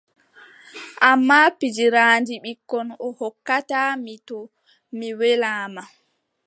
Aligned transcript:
Ammaa 1.09 1.47
pijiraandi 1.59 2.33
ɓikkon 2.43 2.87
o 3.05 3.07
hokkata 3.19 3.79
mi 4.03 4.13
to 4.27 4.39
mi 4.97 5.07
weelaama. 5.19 5.81